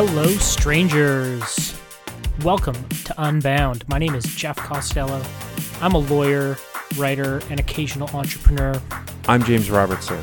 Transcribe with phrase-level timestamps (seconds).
[0.00, 1.76] Hello, strangers.
[2.44, 3.82] Welcome to Unbound.
[3.88, 5.20] My name is Jeff Costello.
[5.80, 6.56] I'm a lawyer,
[6.96, 8.80] writer, and occasional entrepreneur.
[9.26, 10.22] I'm James Robertson,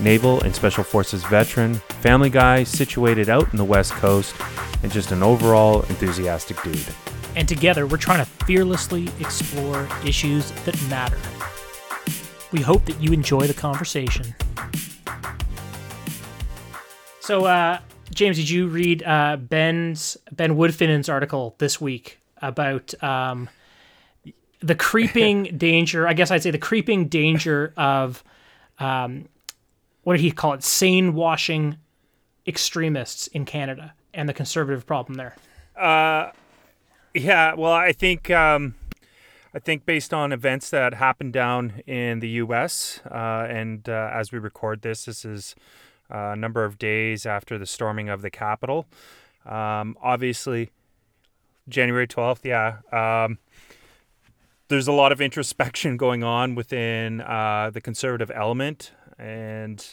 [0.00, 4.34] Naval and Special Forces veteran, family guy situated out in the West Coast,
[4.82, 6.84] and just an overall enthusiastic dude.
[7.36, 11.18] And together, we're trying to fearlessly explore issues that matter.
[12.50, 14.34] We hope that you enjoy the conversation.
[17.20, 17.78] So, uh,
[18.12, 23.48] James, did you read uh, Ben's Ben Woodfinden's article this week about um,
[24.60, 26.06] the creeping danger?
[26.06, 28.22] I guess I'd say the creeping danger of
[28.78, 29.28] um,
[30.02, 30.62] what did he call it?
[30.62, 31.78] Sane washing
[32.46, 35.34] extremists in Canada and the conservative problem there.
[35.76, 36.30] Uh,
[37.14, 37.54] yeah.
[37.54, 38.74] Well, I think um,
[39.54, 43.00] I think based on events that happened down in the U.S.
[43.10, 45.54] Uh, and uh, as we record this, this is
[46.10, 48.86] a number of days after the storming of the Capitol.
[49.46, 50.70] Um, obviously,
[51.68, 52.78] January 12th, yeah.
[52.92, 53.38] Um,
[54.68, 58.92] there's a lot of introspection going on within uh, the conservative element.
[59.18, 59.84] And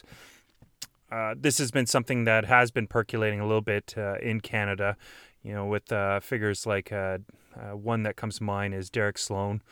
[1.10, 4.96] uh, this has been something that has been percolating a little bit uh, in Canada,
[5.42, 7.18] you know, with uh, figures like uh,
[7.54, 9.62] uh, one that comes to mind is Derek Sloan.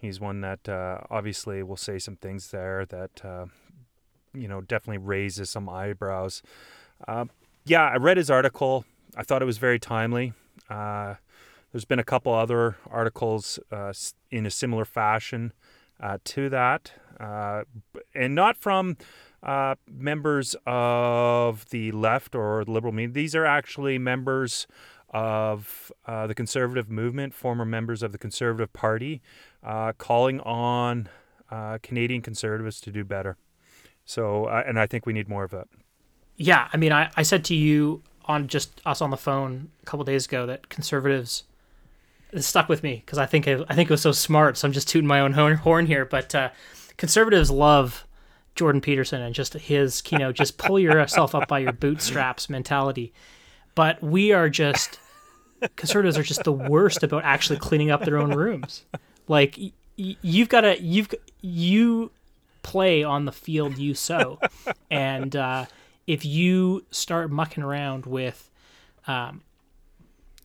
[0.00, 0.68] He's one that
[1.10, 3.48] obviously will say some things there that
[4.36, 6.42] you know definitely raises some eyebrows.
[7.06, 7.26] Uh,
[7.64, 8.84] yeah, I read his article.
[9.16, 10.32] I thought it was very timely.
[10.68, 11.14] Uh,
[11.72, 13.92] there's been a couple other articles uh,
[14.30, 15.52] in a similar fashion
[16.00, 17.64] uh, to that, uh,
[18.14, 18.96] and not from
[19.42, 23.12] uh, members of the left or liberal media.
[23.12, 24.66] These are actually members
[25.10, 29.22] of the conservative movement, former members of the Conservative Party,
[29.98, 31.08] calling on
[31.82, 33.36] Canadian conservatives to do better.
[34.06, 35.68] So, uh, and I think we need more of that.
[36.36, 39.86] Yeah, I mean, I, I said to you on just us on the phone a
[39.86, 41.44] couple days ago that conservatives
[42.32, 44.56] this stuck with me because I think it, I think it was so smart.
[44.56, 46.50] So I'm just tooting my own horn here, but uh,
[46.96, 48.06] conservatives love
[48.54, 53.12] Jordan Peterson and just his you know just pull yourself up by your bootstraps mentality.
[53.74, 54.98] But we are just
[55.76, 58.84] conservatives are just the worst about actually cleaning up their own rooms.
[59.28, 62.10] Like y- you've got to you've you
[62.66, 64.40] play on the field you sow.
[64.90, 65.66] and uh,
[66.08, 68.50] if you start mucking around with
[69.06, 69.42] um,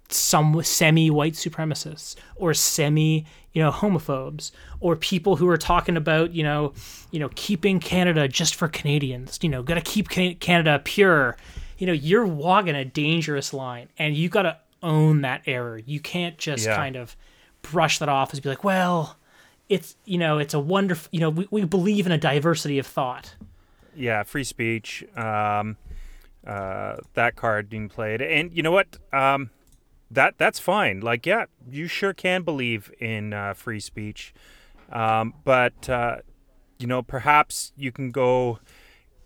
[0.07, 6.43] some semi-white supremacists or semi you know homophobes or people who are talking about you
[6.43, 6.73] know
[7.09, 11.37] you know keeping canada just for canadians you know got to keep canada pure
[11.77, 15.99] you know you're walking a dangerous line and you got to own that error you
[15.99, 16.75] can't just yeah.
[16.75, 17.15] kind of
[17.61, 19.17] brush that off as be like well
[19.71, 22.85] it's you know it's a wonderful you know we, we believe in a diversity of
[22.85, 23.35] thought.
[23.95, 25.77] Yeah free speech um,
[26.45, 28.21] uh, that card being played.
[28.21, 28.97] And you know what?
[29.13, 29.49] Um,
[30.11, 30.99] that that's fine.
[30.99, 34.33] Like yeah you sure can believe in uh, free speech.
[34.91, 36.17] Um, but uh,
[36.77, 38.59] you know perhaps you can go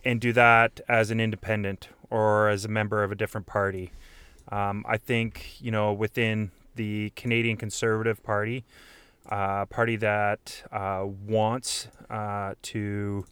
[0.05, 3.91] and do that as an independent or as a member of a different party.
[4.51, 8.63] Um, i think you know within the canadian conservative party
[9.30, 13.25] uh, party that uh, wants uh, to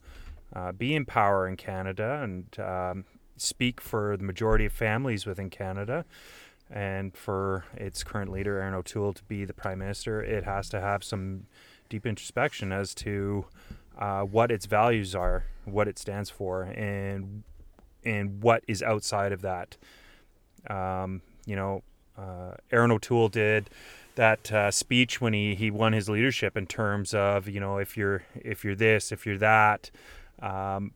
[0.56, 3.06] uh, be in power in Canada and um,
[3.38, 6.06] speak for the majority of families within Canada.
[6.70, 10.82] And for its current leader, Erin O'Toole, to be the prime minister, it has to
[10.82, 11.46] have some
[11.90, 13.46] deep introspection as to
[14.00, 17.44] uh, what its values are, what it stands for, and
[18.04, 19.78] and what is outside of that.
[20.68, 21.84] Um, you know,
[22.18, 23.70] uh, Erin O'Toole did
[24.16, 27.98] that uh, speech when he, he won his leadership in terms of you know if
[27.98, 29.90] you're if you're this if you're that
[30.42, 30.92] um,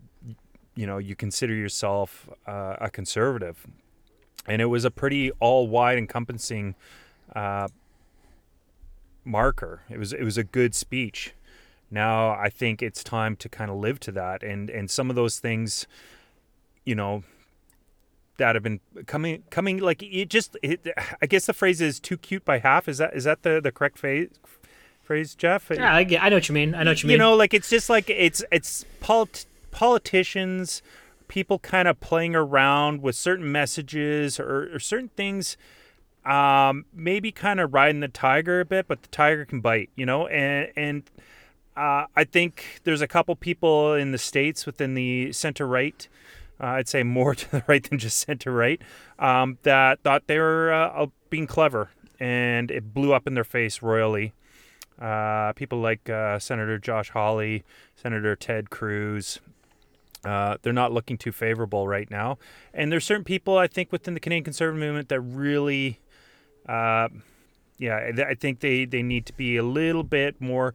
[0.75, 3.65] you know you consider yourself uh, a conservative.
[4.49, 6.75] And it was a pretty all wide encompassing
[7.35, 7.67] uh,
[9.25, 9.81] marker.
[9.89, 11.33] It was it was a good speech.
[11.89, 14.43] Now I think it's time to kind of live to that.
[14.43, 15.87] And and some of those things
[16.85, 17.23] you know
[18.37, 20.87] that have been coming coming like it just it,
[21.21, 22.87] I guess the phrase is too cute by half.
[22.87, 24.29] Is that is that the the correct phrase?
[25.03, 25.69] Phrase, Jeff.
[25.73, 26.75] Yeah, I, I know what you mean.
[26.75, 27.13] I know what you mean.
[27.13, 30.81] You know, like it's just like it's it's polit- politicians,
[31.29, 35.55] people kind of playing around with certain messages or, or certain things.
[36.25, 40.05] Um, maybe kind of riding the tiger a bit, but the tiger can bite, you
[40.05, 40.27] know.
[40.27, 41.03] And and
[41.77, 46.05] uh, I think there's a couple people in the states within the center right
[46.59, 48.81] uh, I'd say more to the right than just center right,
[49.19, 51.89] um, that thought they were uh, being clever,
[52.19, 54.33] and it blew up in their face royally.
[54.99, 57.63] Uh, people like uh, Senator Josh Hawley,
[57.95, 59.39] Senator Ted Cruz,
[60.25, 62.39] uh, they're not looking too favorable right now.
[62.73, 65.99] And there's certain people I think within the Canadian conservative movement that really,
[66.67, 67.09] uh,
[67.77, 70.73] yeah, I think they they need to be a little bit more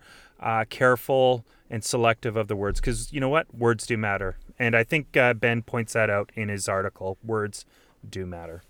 [0.70, 4.36] careful and selective of the words because you know what, words do matter.
[4.62, 7.18] And I think uh, Ben points that out in his article.
[7.24, 7.64] Words
[8.08, 8.62] do matter.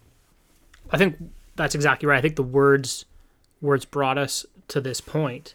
[0.91, 1.19] I think
[1.55, 2.17] that's exactly right.
[2.17, 3.05] I think the words
[3.61, 5.55] words brought us to this point,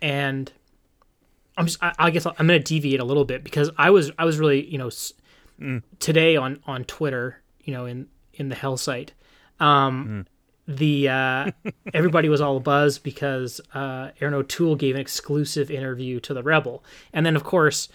[0.00, 0.52] and
[1.56, 4.12] I'm just I, I guess I'm going to deviate a little bit because I was
[4.16, 4.90] I was really you know
[5.60, 5.82] mm.
[5.98, 9.12] today on on Twitter you know in in the hell site
[9.58, 10.26] um,
[10.68, 10.72] mm.
[10.72, 11.50] the uh,
[11.94, 16.84] everybody was all buzz because uh, Erin O'Toole gave an exclusive interview to the Rebel
[17.12, 17.88] and then of course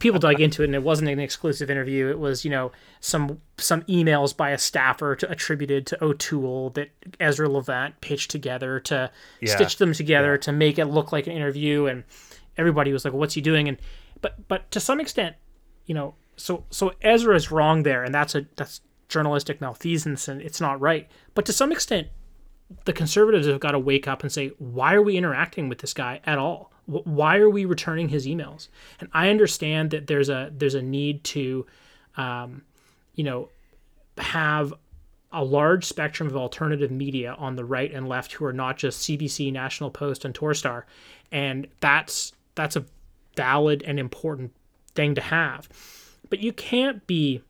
[0.00, 2.08] people dug into it and it wasn't an exclusive interview.
[2.08, 6.90] It was you know some some emails by a staffer to, attributed to o'toole that
[7.20, 9.54] ezra levant pitched together to yeah.
[9.54, 10.38] stitch them together yeah.
[10.38, 11.86] to make it look like an interview.
[11.86, 12.04] And
[12.56, 13.68] everybody was like well, what's he doing?
[13.68, 13.78] And
[14.20, 15.36] but but to some extent
[15.86, 20.40] you know so so ezra is wrong there and that's a that's journalistic malfeasance and
[20.40, 21.08] it's not right.
[21.34, 22.08] But to some extent
[22.84, 25.92] the conservatives have got to wake up and say why are we interacting with this
[25.92, 28.68] guy at all why are we returning his emails?
[29.00, 31.66] And I understand that there's a there's a need to,
[32.16, 32.62] um,
[33.14, 33.48] you know,
[34.18, 34.74] have
[35.32, 39.00] a large spectrum of alternative media on the right and left who are not just
[39.00, 40.84] CBC, National Post, and Torstar,
[41.32, 42.84] and that's that's a
[43.36, 44.52] valid and important
[44.94, 45.68] thing to have.
[46.30, 47.42] But you can't be,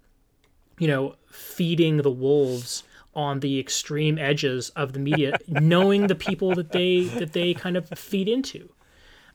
[0.79, 2.85] you know, feeding the wolves
[3.15, 7.77] on the extreme edges of the media, knowing the people that they that they kind
[7.77, 8.69] of feed into.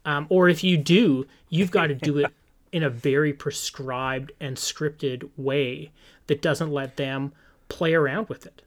[0.04, 2.32] Um, or if you do, you've got to do it
[2.72, 5.90] in a very prescribed and scripted way
[6.28, 7.32] that doesn't let them
[7.68, 8.62] play around with it.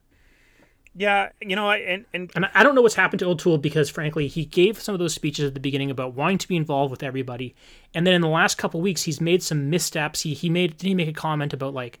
[0.96, 4.28] Yeah, you know, and and and I don't know what's happened to O'Toole because frankly,
[4.28, 7.02] he gave some of those speeches at the beginning about wanting to be involved with
[7.02, 7.52] everybody,
[7.94, 10.20] and then in the last couple weeks, he's made some missteps.
[10.20, 11.98] He he made did he make a comment about like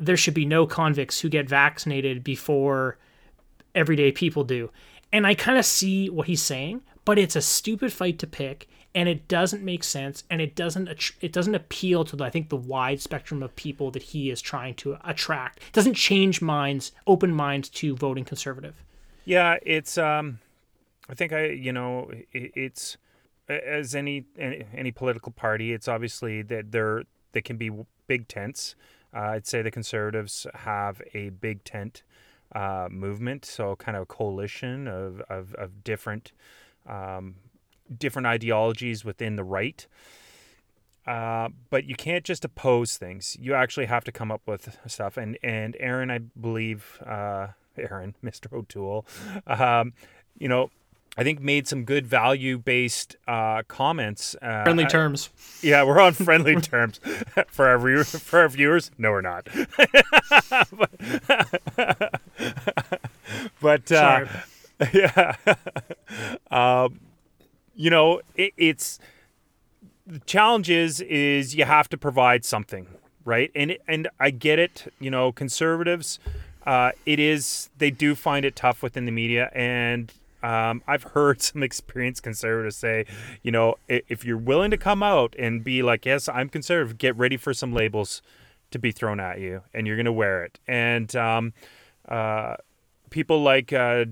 [0.00, 2.98] there should be no convicts who get vaccinated before
[3.72, 4.68] everyday people do,
[5.12, 8.68] and I kind of see what he's saying, but it's a stupid fight to pick
[8.94, 10.88] and it doesn't make sense and it doesn't
[11.20, 14.40] it doesn't appeal to the, I think the wide spectrum of people that he is
[14.40, 15.58] trying to attract.
[15.58, 18.74] It doesn't change minds, open minds to voting conservative.
[19.24, 20.38] Yeah, it's um
[21.08, 22.96] I think I you know it's
[23.48, 27.02] as any any, any political party, it's obviously that there
[27.32, 27.70] they can be
[28.06, 28.76] big tents.
[29.14, 32.02] Uh, I'd say the conservatives have a big tent
[32.54, 36.32] uh, movement, so kind of a coalition of, of, of different
[36.88, 37.36] um,
[37.96, 39.86] different ideologies within the right.
[41.06, 43.36] Uh, but you can't just oppose things.
[43.38, 45.16] You actually have to come up with stuff.
[45.16, 48.52] And and Erin, I believe, uh, Erin, Mr.
[48.52, 49.06] O'Toole,
[49.46, 49.92] um,
[50.38, 50.70] you know,
[51.16, 54.34] I think made some good value based uh, comments.
[54.42, 55.28] Uh, friendly terms.
[55.62, 57.00] yeah, we're on friendly terms
[57.48, 58.90] for our re- for our viewers.
[58.98, 59.46] No, we're not.
[60.72, 62.20] but,
[63.60, 64.24] but uh,
[64.92, 65.36] yeah.
[66.50, 67.00] um,
[67.74, 68.98] you know, it, it's
[70.06, 72.86] the challenge is is you have to provide something,
[73.24, 73.50] right?
[73.54, 74.92] And and I get it.
[75.00, 76.18] You know, conservatives,
[76.66, 80.12] uh, it is they do find it tough within the media, and
[80.42, 83.06] um, I've heard some experienced conservatives say,
[83.42, 87.16] you know, if you're willing to come out and be like, yes, I'm conservative, get
[87.16, 88.22] ready for some labels
[88.70, 90.58] to be thrown at you, and you're to wear it.
[90.66, 91.54] And um,
[92.08, 92.56] uh,
[93.10, 94.06] people like uh,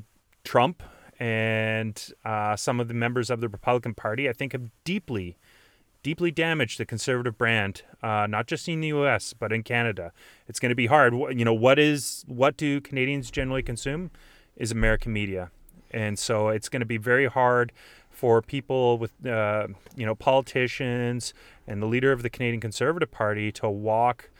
[0.44, 0.82] Trump
[1.18, 5.36] and uh, some of the members of the Republican Party, I think, have deeply,
[6.02, 9.32] deeply damaged the conservative brand, uh, not just in the U.S.
[9.32, 10.12] but in Canada.
[10.48, 11.14] It's going to be hard.
[11.14, 14.10] You know, what is what do Canadians generally consume?
[14.56, 15.50] Is American media,
[15.90, 17.72] and so it's going to be very hard
[18.10, 21.32] for people with, uh, you know, politicians
[21.66, 24.30] and the leader of the Canadian Conservative Party to walk.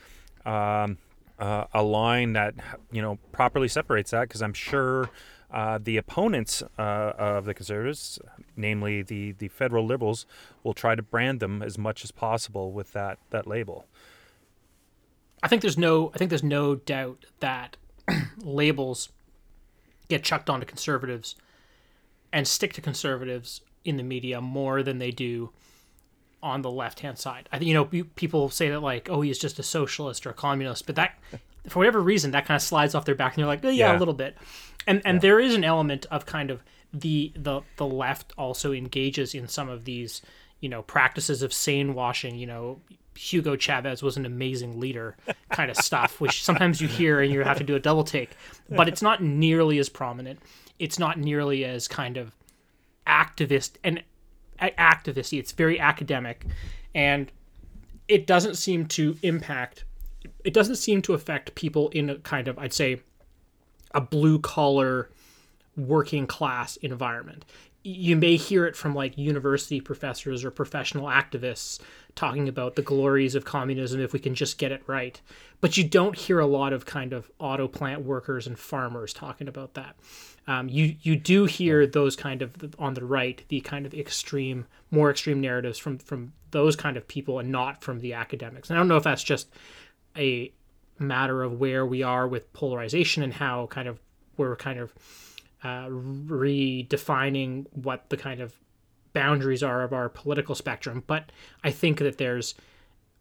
[0.44, 0.99] Um,
[1.38, 2.54] uh, a line that
[2.92, 5.11] you know properly separates that because I'm sure
[5.52, 8.18] uh, the opponents uh, of the conservatives,
[8.56, 10.25] namely the, the federal liberals,
[10.64, 13.87] will try to brand them as much as possible with that, that label.
[15.42, 17.76] I think there's no I think there's no doubt that
[18.38, 19.09] labels
[20.09, 21.35] get chucked onto conservatives
[22.32, 25.50] and stick to conservatives in the media more than they do
[26.42, 27.49] on the left hand side.
[27.52, 30.35] I think you know people say that like oh he's just a socialist or a
[30.35, 31.18] communist, but that
[31.68, 33.90] for whatever reason that kind of slides off their back and you're like oh, yeah,
[33.90, 33.97] yeah.
[33.97, 34.37] a little bit
[34.86, 35.20] and and yeah.
[35.20, 36.62] there is an element of kind of
[36.92, 40.22] the the the left also engages in some of these
[40.60, 42.36] you know practices of sane washing.
[42.36, 42.80] You know
[43.16, 45.16] Hugo Chavez was an amazing leader
[45.50, 48.30] kind of stuff which sometimes you hear and you have to do a double take.
[48.68, 50.40] But it's not nearly as prominent.
[50.78, 52.34] It's not nearly as kind of
[53.06, 54.02] activist and
[54.60, 55.38] activisty.
[55.38, 56.46] It's very academic.
[56.94, 57.30] And
[58.08, 59.84] it doesn't seem to impact
[60.44, 63.00] it doesn't seem to affect people in a kind of I'd say
[63.94, 65.11] a blue collar
[65.76, 67.44] working class environment.
[67.84, 71.80] You may hear it from like university professors or professional activists
[72.14, 75.20] talking about the glories of communism if we can just get it right.
[75.61, 79.49] But you don't hear a lot of kind of auto plant workers and farmers talking
[79.49, 79.96] about that.
[80.46, 84.66] Um, you you do hear those kind of on the right, the kind of extreme,
[84.90, 88.68] more extreme narratives from from those kind of people, and not from the academics.
[88.68, 89.49] And I don't know if that's just
[90.16, 90.52] a
[91.02, 93.99] matter of where we are with polarization and how kind of
[94.37, 94.92] we're kind of
[95.62, 98.56] uh, redefining what the kind of
[99.12, 101.02] boundaries are of our political spectrum.
[101.06, 101.30] But
[101.62, 102.54] I think that there's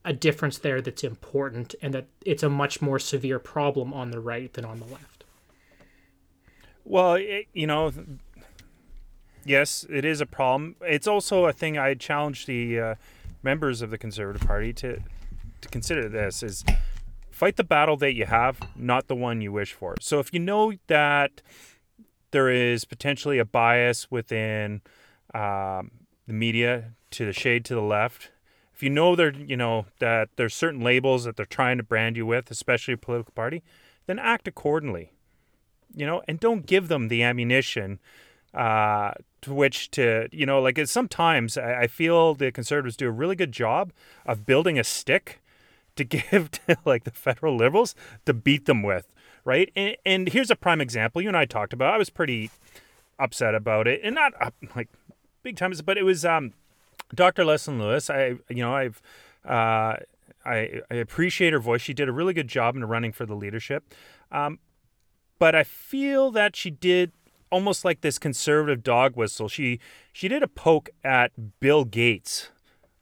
[0.03, 4.19] a difference there that's important and that it's a much more severe problem on the
[4.19, 5.23] right than on the left.
[6.83, 7.91] Well, it, you know,
[9.45, 10.75] yes, it is a problem.
[10.81, 12.95] It's also a thing I challenge the uh,
[13.43, 15.01] members of the Conservative Party to
[15.61, 16.63] to consider this is
[17.41, 19.95] fight the battle that you have, not the one you wish for.
[19.99, 21.41] So if you know that
[22.29, 24.81] there is potentially a bias within
[25.33, 25.89] um,
[26.27, 28.29] the media to the shade to the left,
[28.75, 32.15] if you know there, you know that there's certain labels that they're trying to brand
[32.15, 33.63] you with, especially a political party,
[34.05, 35.11] then act accordingly.
[35.95, 37.99] You know, and don't give them the ammunition
[38.53, 43.11] uh, to which to you know like sometimes I, I feel the conservatives do a
[43.11, 43.93] really good job
[44.27, 45.40] of building a stick
[45.95, 47.95] to give to like the federal liberals
[48.25, 49.11] to beat them with
[49.43, 52.49] right and, and here's a prime example you and i talked about i was pretty
[53.19, 54.89] upset about it and not uh, like
[55.43, 56.53] big times but it was um
[57.13, 57.43] Dr.
[57.43, 59.01] Leslyn Lewis, I you know I've
[59.45, 59.97] uh,
[60.45, 61.81] I I appreciate her voice.
[61.81, 63.83] She did a really good job in running for the leadership,
[64.31, 64.59] um,
[65.39, 67.11] but I feel that she did
[67.49, 69.47] almost like this conservative dog whistle.
[69.47, 69.79] She
[70.13, 72.49] she did a poke at Bill Gates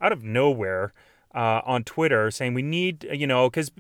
[0.02, 0.94] out of nowhere
[1.34, 3.72] uh, on Twitter, saying we need you know because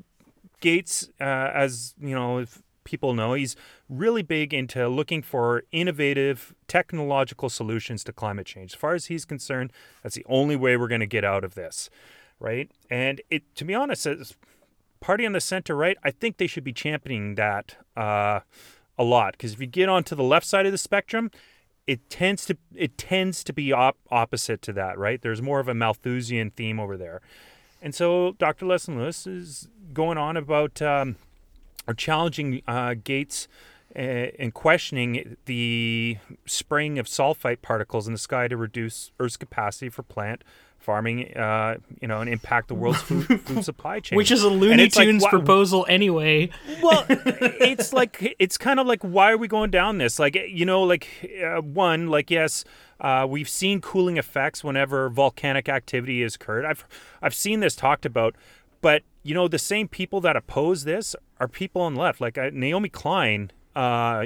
[0.61, 3.55] Gates, uh, as you know, if people know, he's
[3.87, 8.73] really big into looking for innovative technological solutions to climate change.
[8.73, 9.71] As far as he's concerned,
[10.03, 11.89] that's the only way we're going to get out of this,
[12.39, 12.69] right?
[12.89, 14.35] And it, to be honest, as
[14.99, 18.41] party on the center right, I think they should be championing that uh,
[18.97, 21.31] a lot because if you get onto the left side of the spectrum,
[21.89, 25.19] it tends to it tends to be op- opposite to that, right?
[25.19, 27.19] There's more of a Malthusian theme over there,
[27.81, 28.67] and so Dr.
[28.67, 30.81] Leslyn Lewis is going on about.
[30.81, 31.15] Um,
[31.87, 33.47] are challenging uh, Gates
[33.95, 40.03] and questioning the spraying of sulfite particles in the sky to reduce Earth's capacity for
[40.03, 40.43] plant
[40.79, 44.17] farming, uh, you know, and impact the world's food, food supply chain.
[44.17, 46.49] Which is a Looney Tunes like, proposal anyway.
[46.81, 50.19] well, it's like it's kind of like why are we going down this?
[50.19, 51.07] Like you know, like
[51.43, 52.63] uh, one, like yes,
[53.01, 56.65] uh, we've seen cooling effects whenever volcanic activity has occurred.
[56.65, 56.85] I've
[57.21, 58.35] I've seen this talked about,
[58.81, 62.21] but you know, the same people that oppose this are people on the left.
[62.21, 64.25] Like uh, Naomi Klein uh,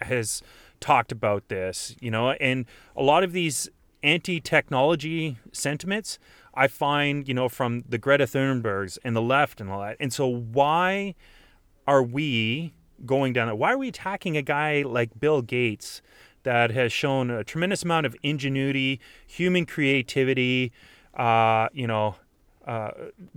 [0.00, 0.42] has
[0.80, 3.70] talked about this, you know, and a lot of these
[4.02, 6.18] anti-technology sentiments
[6.52, 9.96] I find, you know, from the Greta Thunbergs and the left and all that.
[9.98, 11.14] And so why
[11.86, 12.74] are we
[13.04, 13.56] going down that?
[13.56, 16.02] Why are we attacking a guy like Bill Gates
[16.44, 20.70] that has shown a tremendous amount of ingenuity, human creativity,
[21.14, 22.16] uh, you know,
[22.66, 22.90] uh,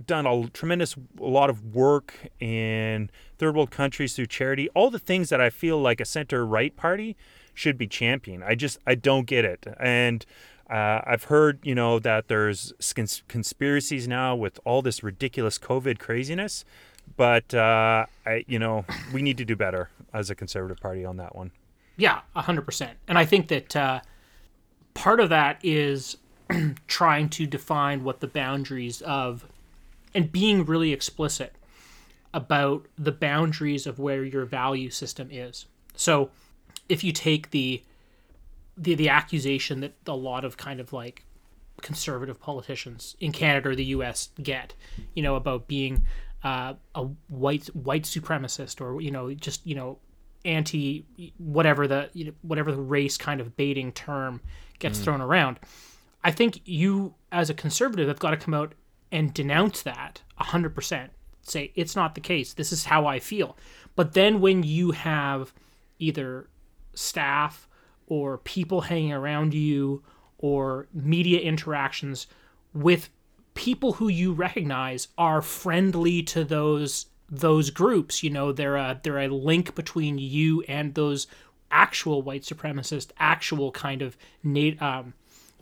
[0.04, 4.68] done a tremendous a lot of work in third world countries through charity.
[4.70, 7.16] All the things that I feel like a center right party
[7.52, 8.42] should be championing.
[8.42, 10.24] I just I don't get it, and
[10.70, 15.98] uh, I've heard you know that there's cons- conspiracies now with all this ridiculous COVID
[15.98, 16.64] craziness,
[17.16, 21.16] but uh, I you know we need to do better as a conservative party on
[21.18, 21.50] that one.
[21.96, 24.00] Yeah, hundred percent, and I think that uh,
[24.94, 26.16] part of that is
[26.86, 29.46] trying to define what the boundaries of
[30.14, 31.54] and being really explicit
[32.32, 35.66] about the boundaries of where your value system is.
[35.94, 36.30] So
[36.88, 37.82] if you take the
[38.76, 41.24] the the accusation that a lot of kind of like
[41.82, 44.74] conservative politicians in Canada or the US get,
[45.14, 46.04] you know, about being
[46.42, 49.98] uh, a white white supremacist or you know just you know
[50.44, 51.04] anti
[51.38, 54.40] whatever the you know, whatever the race kind of baiting term
[54.78, 55.04] gets mm.
[55.04, 55.58] thrown around
[56.28, 58.74] I think you, as a conservative, have got to come out
[59.10, 61.08] and denounce that 100%.
[61.40, 62.52] Say, it's not the case.
[62.52, 63.56] This is how I feel.
[63.96, 65.54] But then when you have
[65.98, 66.50] either
[66.92, 67.66] staff
[68.08, 70.02] or people hanging around you
[70.36, 72.26] or media interactions
[72.74, 73.08] with
[73.54, 79.18] people who you recognize are friendly to those those groups you know they're a they're
[79.18, 81.26] a link between you and those
[81.70, 84.16] actual white supremacist actual kind of
[84.80, 85.12] um,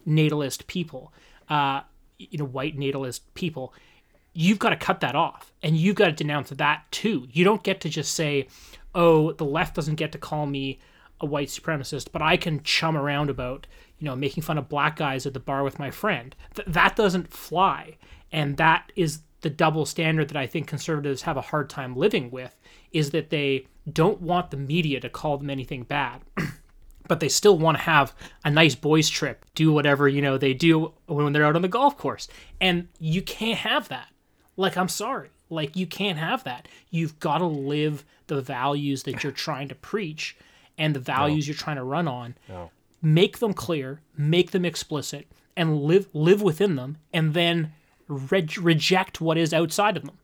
[0.07, 1.13] natalist people,
[1.49, 1.83] uh,
[2.19, 3.75] you know, white natalist people,
[4.33, 7.27] you've got to cut that off and you've got to denounce that too.
[7.33, 8.49] You don't get to just say,
[8.95, 10.79] oh, the left doesn't get to call me
[11.21, 13.67] a white supremacist, but I can chum around about,
[13.99, 16.37] you know, making fun of black guys at the bar with my friend.
[16.55, 17.97] Th- that doesn't fly.
[18.31, 22.31] And that is the double standard that I think conservatives have a hard time living
[22.31, 22.59] with
[22.93, 26.23] is that they don't want the media to call them anything bad.
[27.09, 30.55] but they still want to have a nice boys trip, do whatever, you know, they
[30.55, 32.29] do when they're out on the golf course.
[32.61, 34.09] And you can't have that.
[34.57, 35.31] Like I'm sorry.
[35.51, 36.69] Like you can't have that.
[36.91, 40.37] You've got to live the values that you're trying to preach
[40.79, 41.51] and the values no.
[41.53, 42.35] you're trying to run on.
[42.49, 42.71] No.
[43.03, 47.73] Make them clear, make them explicit and live live within them and then
[48.09, 50.19] re- reject what is outside of them.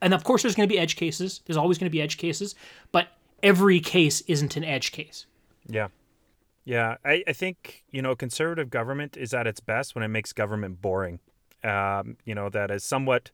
[0.00, 1.40] And of course, there's going to be edge cases.
[1.46, 2.54] There's always going to be edge cases,
[2.92, 3.08] but
[3.42, 5.26] every case isn't an edge case.
[5.66, 5.88] Yeah.
[6.64, 6.96] Yeah.
[7.04, 10.80] I, I think, you know, conservative government is at its best when it makes government
[10.80, 11.20] boring.
[11.62, 13.30] Um, you know, that is somewhat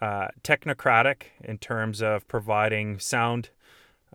[0.00, 3.50] uh, technocratic in terms of providing sound,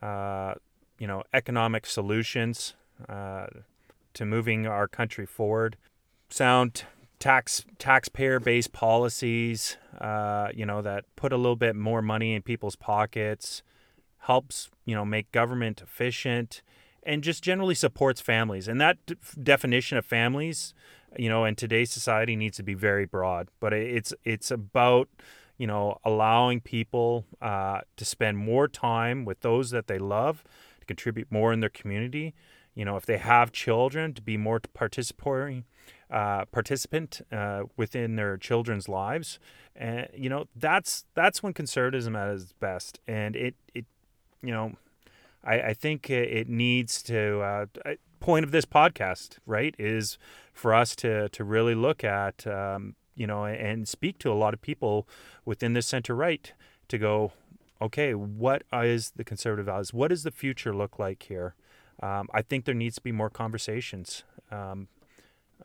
[0.01, 0.53] uh,
[0.97, 2.75] you know, economic solutions
[3.07, 3.47] uh,
[4.13, 5.77] to moving our country forward.
[6.29, 6.83] Sound
[7.19, 12.41] tax taxpayer based policies, uh, you know, that put a little bit more money in
[12.41, 13.63] people's pockets,
[14.19, 16.61] helps you know make government efficient,
[17.03, 18.67] and just generally supports families.
[18.67, 20.73] And that d- definition of families,
[21.17, 23.49] you know, in today's society needs to be very broad.
[23.59, 25.09] But it's it's about
[25.57, 30.43] you know allowing people uh, to spend more time with those that they love,
[30.79, 32.33] to contribute more in their community.
[32.75, 35.63] You know, if they have children, to be more participatory
[36.11, 39.39] uh, participant uh, within their children's lives,
[39.75, 42.99] and you know that's that's when conservatism at its best.
[43.07, 43.85] And it it
[44.41, 44.73] you know,
[45.43, 47.41] I, I think it needs to.
[47.41, 50.17] Uh, point of this podcast, right, is
[50.53, 54.53] for us to to really look at um, you know and speak to a lot
[54.53, 55.07] of people
[55.45, 56.53] within the center right
[56.87, 57.31] to go,
[57.81, 59.93] okay, what is the conservative values?
[59.93, 61.55] What does the future look like here?
[62.01, 64.23] Um, I think there needs to be more conversations.
[64.51, 64.87] Um,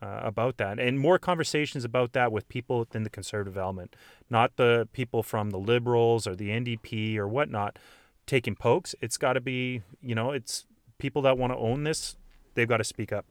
[0.02, 3.94] uh, about that and more conversations about that with people within the conservative element,
[4.28, 7.78] not the people from the liberals or the NDP or whatnot
[8.26, 8.94] taking pokes.
[9.00, 10.64] It's got to be, you know, it's
[10.98, 12.16] people that want to own this,
[12.54, 13.26] they've got to speak up.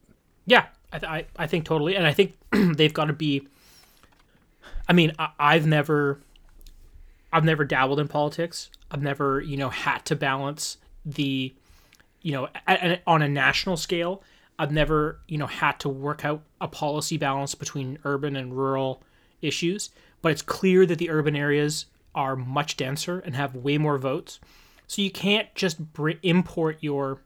[0.46, 1.96] Yeah, I, th- I, I think totally.
[1.96, 3.48] And I think they've got to be,
[4.88, 6.20] I mean, I, I've never,
[7.32, 8.70] I've never dabbled in politics.
[8.90, 11.54] I've never, you know, had to balance the,
[12.22, 12.48] you know,
[13.06, 14.22] on a national scale
[14.58, 19.02] I've never, you know, had to work out a policy balance between urban and rural
[19.42, 19.90] issues,
[20.22, 24.38] but it's clear that the urban areas are much denser and have way more votes.
[24.94, 27.18] So you can't just br- import your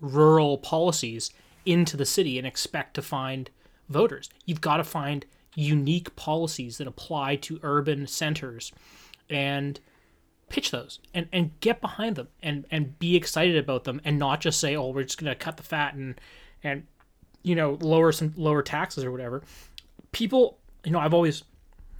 [0.00, 1.30] rural policies
[1.64, 3.48] into the city and expect to find
[3.88, 4.28] voters.
[4.44, 8.72] You've got to find unique policies that apply to urban centers
[9.30, 9.78] and
[10.48, 14.40] pitch those and, and get behind them and, and be excited about them and not
[14.40, 16.20] just say, oh, we're just going to cut the fat and,
[16.64, 16.88] and,
[17.44, 19.44] you know, lower some lower taxes or whatever.
[20.10, 21.44] People, you know, I've always,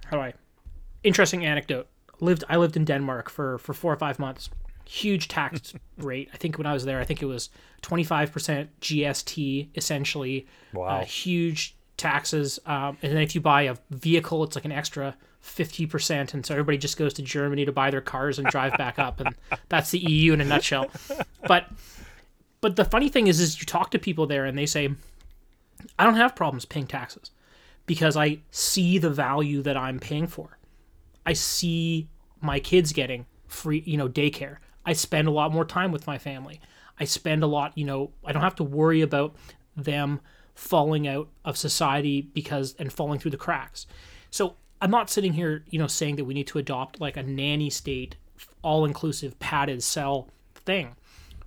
[0.03, 0.33] how do I,
[1.01, 1.87] interesting anecdote.
[2.19, 4.49] Lived, I lived in Denmark for, for four or five months.
[4.85, 6.29] Huge tax rate.
[6.33, 7.49] I think when I was there, I think it was
[7.83, 10.47] 25% GST essentially.
[10.73, 10.87] Wow.
[10.87, 12.59] Uh, huge taxes.
[12.65, 16.53] Um, and then if you buy a vehicle, it's like an extra 50% and so
[16.53, 19.35] everybody just goes to germany to buy their cars and drive back up and
[19.69, 20.87] that's the eu in a nutshell
[21.47, 21.67] but
[22.61, 24.89] but the funny thing is is you talk to people there and they say
[25.97, 27.31] i don't have problems paying taxes
[27.85, 30.57] because i see the value that i'm paying for
[31.29, 32.07] i see
[32.41, 36.17] my kids getting free you know daycare i spend a lot more time with my
[36.17, 36.59] family
[36.99, 39.35] i spend a lot you know i don't have to worry about
[39.75, 40.19] them
[40.55, 43.87] falling out of society because and falling through the cracks
[44.29, 47.23] so I'm not sitting here, you know, saying that we need to adopt like a
[47.23, 48.15] nanny state,
[48.61, 50.95] all inclusive padded cell thing.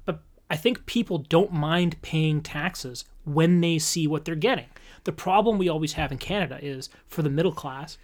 [0.04, 4.66] But I think people don't mind paying taxes when they see what they're getting.
[5.04, 7.96] The problem we always have in Canada is for the middle class,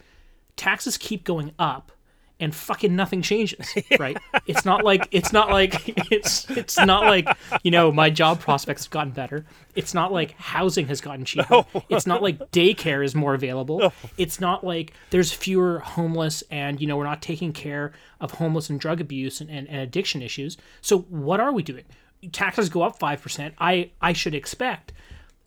[0.58, 1.92] taxes keep going up
[2.40, 4.16] and fucking nothing changes right?
[4.46, 5.74] It's not like it's not like
[6.12, 7.26] it's it's not like
[7.62, 9.44] you know my job prospects have gotten better.
[9.74, 11.46] It's not like housing has gotten cheaper.
[11.50, 11.66] No.
[11.88, 13.78] it's not like daycare is more available.
[13.78, 13.92] No.
[14.16, 18.70] it's not like there's fewer homeless and you know we're not taking care of homeless
[18.70, 20.56] and drug abuse and, and, and addiction issues.
[20.80, 21.84] So what are we doing?
[22.32, 24.92] Taxes go up 5% i i should expect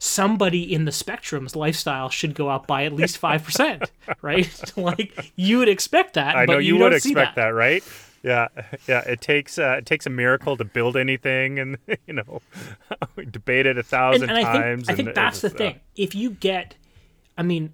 [0.04, 3.88] somebody in the spectrum's lifestyle should go up by at least 5%,
[4.24, 4.74] right?
[4.78, 6.36] like you would expect that.
[6.36, 7.44] I know you, you would expect that.
[7.44, 7.50] that.
[7.50, 7.84] right?
[8.24, 8.48] Yeah,
[8.88, 9.02] yeah.
[9.02, 12.42] It takes uh, it takes a miracle to build anything, and you know,
[13.16, 14.90] we debated a thousand and, and times.
[14.90, 15.80] I think, I think that's the thing.
[15.96, 16.76] If you get,
[17.36, 17.74] I mean,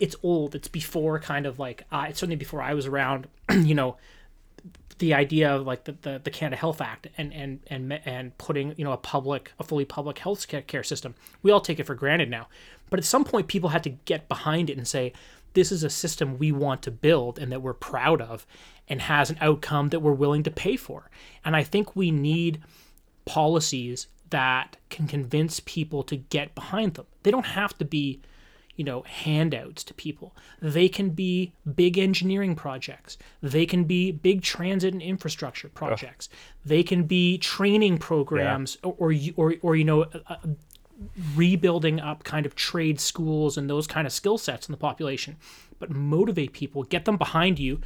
[0.00, 0.56] it's old.
[0.56, 3.28] It's before kind of like uh, it's certainly before I was around.
[3.52, 3.96] you know,
[4.98, 8.74] the idea of like the, the, the Canada Health Act and and and and putting
[8.76, 11.14] you know a public a fully public health care system.
[11.42, 12.48] We all take it for granted now,
[12.90, 15.12] but at some point people had to get behind it and say
[15.52, 18.46] this is a system we want to build and that we're proud of
[18.88, 21.10] and has an outcome that we're willing to pay for.
[21.44, 22.60] And I think we need
[23.24, 27.06] policies that can convince people to get behind them.
[27.22, 28.20] They don't have to be
[28.76, 30.34] you know handouts to people.
[30.60, 33.18] They can be big engineering projects.
[33.42, 36.28] They can be big transit and infrastructure projects.
[36.64, 38.90] They can be training programs yeah.
[38.90, 40.36] or, or or or you know uh,
[41.34, 45.36] rebuilding up kind of trade schools and those kind of skill sets in the population.
[45.78, 47.80] But motivate people get them behind you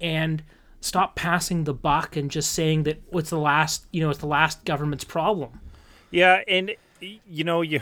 [0.00, 0.42] and
[0.80, 4.26] stop passing the buck and just saying that what's the last you know it's the
[4.26, 5.60] last government's problem.
[6.10, 7.80] Yeah and you know you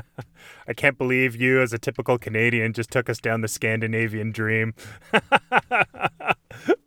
[0.68, 4.74] I can't believe you, as a typical Canadian, just took us down the Scandinavian dream.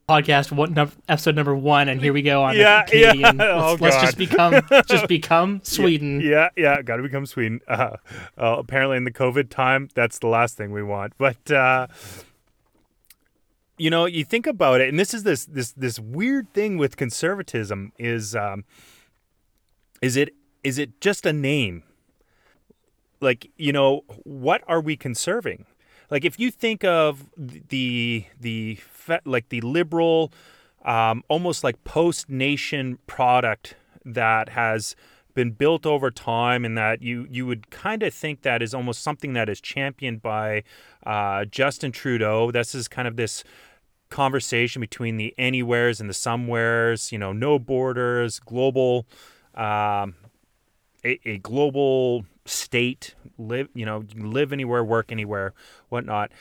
[0.08, 0.76] Podcast one
[1.08, 3.38] episode number one, and here we go on yeah, the Canadian.
[3.38, 3.46] Yeah.
[3.60, 6.20] Oh, let's, let's just become just become Sweden.
[6.20, 7.60] Yeah, yeah, yeah got to become Sweden.
[7.68, 7.98] Uh,
[8.38, 11.14] uh, apparently, in the COVID time, that's the last thing we want.
[11.20, 11.88] But uh,
[13.78, 16.98] you know, you think about it, and this is this this this weird thing with
[16.98, 18.66] conservatism is um,
[20.02, 21.84] is it is it just a name?
[23.22, 25.66] Like you know what are we conserving?
[26.10, 28.80] Like if you think of the the
[29.26, 30.32] like the liberal
[30.86, 34.96] um, almost like post nation product that has
[35.36, 39.02] been built over time and that you you would kind of think that is almost
[39.02, 40.64] something that is championed by
[41.06, 42.52] uh, Justin Trudeau.
[42.52, 43.44] This is kind of this
[44.10, 49.06] conversation between the anywheres and the somewheres you know no borders global
[49.54, 50.16] um,
[51.06, 55.54] a, a global state, live, you know, live anywhere, work anywhere,
[55.90, 56.32] whatnot.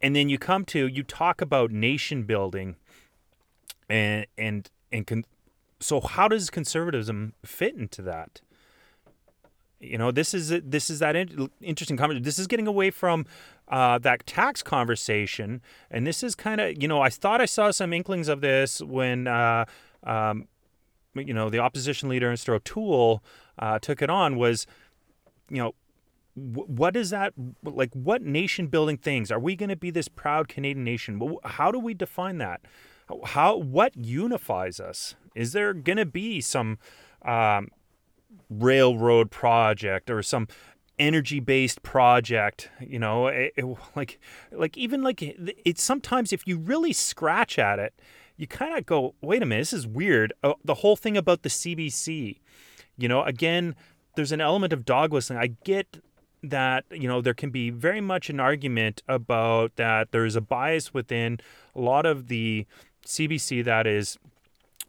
[0.00, 2.76] And then you come to, you talk about nation building
[3.88, 5.24] and, and, and, con-
[5.80, 8.42] so how does conservatism fit into that?
[9.80, 12.22] You know, this is this is that in- interesting conversation.
[12.22, 13.24] This is getting away from
[13.68, 17.70] uh, that tax conversation, and this is kind of you know I thought I saw
[17.70, 19.64] some inklings of this when uh,
[20.04, 20.48] um,
[21.14, 22.54] you know the opposition leader Mr.
[22.54, 23.22] O'Toole
[23.58, 24.66] uh, took it on was
[25.50, 25.74] you know,
[26.34, 27.34] what is that
[27.64, 27.92] like?
[27.92, 29.90] What nation building things are we going to be?
[29.90, 31.20] This proud Canadian nation.
[31.44, 32.60] How do we define that?
[33.24, 35.16] How what unifies us?
[35.34, 36.78] Is there going to be some
[37.22, 37.68] um,
[38.48, 40.46] railroad project or some
[40.98, 42.70] energy based project?
[42.80, 43.64] You know, it, it,
[43.96, 44.20] like
[44.52, 45.22] like even like
[45.64, 47.92] it's sometimes if you really scratch at it,
[48.36, 50.32] you kind of go, wait a minute, this is weird.
[50.42, 52.38] Uh, the whole thing about the CBC.
[52.96, 53.76] You know, again,
[54.14, 55.38] there's an element of dog whistling.
[55.38, 56.02] I get
[56.42, 60.40] that you know there can be very much an argument about that there is a
[60.40, 61.38] bias within
[61.74, 62.66] a lot of the
[63.04, 64.18] CBC that is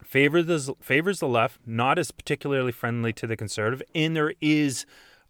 [0.03, 4.85] favors the favors the left, not as particularly friendly to the conservative, and there is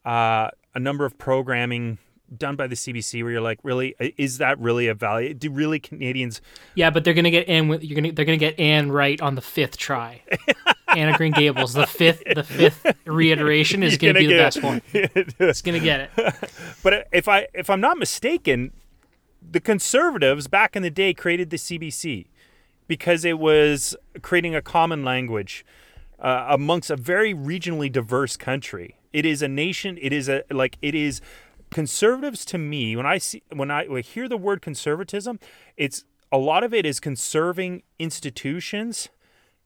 [0.06, 1.97] uh, a number of programming
[2.36, 5.34] done by the CBC where you're like, really, is that really a value?
[5.34, 6.41] Do really Canadians?
[6.75, 9.36] Yeah, but they're gonna get in with you're gonna they're gonna get Anne right on
[9.36, 10.21] the fifth try.
[10.95, 14.58] Anne of Green Gables, the fifth the fifth reiteration is gonna, gonna be the best
[14.58, 14.63] it.
[14.63, 14.82] one.
[14.93, 16.36] it's gonna get it.
[16.84, 18.71] But if I if I'm not mistaken,
[19.41, 22.27] the conservatives back in the day created the CBC
[22.88, 25.65] because it was creating a common language
[26.19, 28.95] uh, amongst a very regionally diverse country.
[29.13, 29.97] It is a nation.
[30.01, 31.21] It is a like it is
[31.69, 35.39] conservatives to me when I see when I, when I hear the word conservatism,
[35.77, 39.10] it's a lot of it is conserving institutions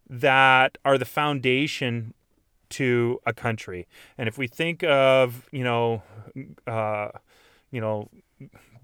[0.09, 2.13] that are the foundation
[2.69, 3.87] to a country.
[4.17, 6.03] And if we think of you know,
[6.67, 7.09] uh,
[7.71, 8.09] you know,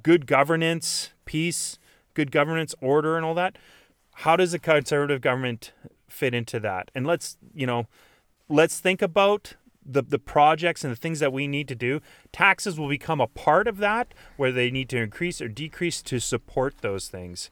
[0.03, 1.79] good governance, peace,
[2.13, 3.57] good governance, order, and all that,
[4.15, 5.73] how does a conservative government
[6.07, 6.91] fit into that?
[6.93, 7.88] And let's you know,
[8.49, 9.55] let's think about
[9.86, 13.27] the, the projects and the things that we need to do, taxes will become a
[13.27, 17.49] part of that, where they need to increase or decrease to support those things.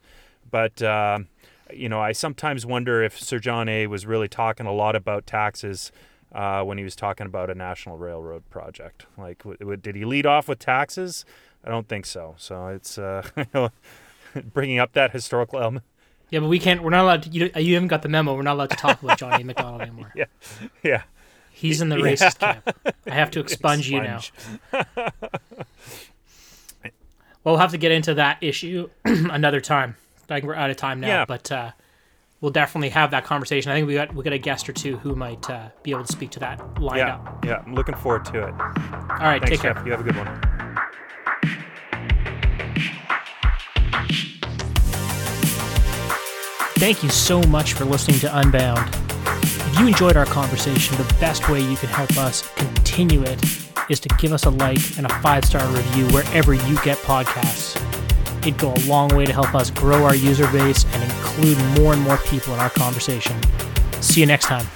[0.48, 1.20] But, uh,
[1.74, 5.26] you know, I sometimes wonder if Sir John A was really talking a lot about
[5.26, 5.90] taxes
[6.32, 9.06] uh, when he was talking about a national railroad project.
[9.18, 11.24] Like, w- w- did he lead off with taxes?
[11.64, 12.34] I don't think so.
[12.38, 13.22] So it's uh,
[14.52, 15.84] bringing up that historical element.
[16.30, 16.82] Yeah, but we can't.
[16.82, 17.28] We're not allowed to.
[17.30, 18.34] You, you haven't got the memo.
[18.36, 19.44] We're not allowed to talk about John A.
[19.44, 20.12] Macdonald anymore.
[20.14, 20.26] yeah,
[20.84, 21.02] yeah.
[21.50, 22.74] He's in the racist camp.
[23.06, 24.20] I have to expunge you now.
[24.72, 24.92] well,
[27.44, 29.96] we'll have to get into that issue another time.
[30.30, 31.24] I think we're out of time now, yeah.
[31.24, 31.72] but uh,
[32.40, 33.70] we'll definitely have that conversation.
[33.72, 36.04] I think we got we got a guest or two who might uh, be able
[36.04, 36.96] to speak to that lineup.
[36.96, 37.44] yeah, up.
[37.44, 38.52] Yeah, I'm looking forward to it.
[38.52, 39.74] All right, Thanks, take care.
[39.74, 39.84] Jeff.
[39.84, 40.40] You have a good one.
[46.80, 48.94] Thank you so much for listening to Unbound.
[49.42, 53.38] If you enjoyed our conversation, the best way you can help us continue it
[53.90, 57.89] is to give us a like and a five star review wherever you get podcasts.
[58.40, 61.92] It'd go a long way to help us grow our user base and include more
[61.92, 63.36] and more people in our conversation.
[64.00, 64.66] See you next time.